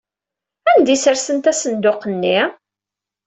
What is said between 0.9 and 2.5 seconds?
ay ssersent asenduq-nni?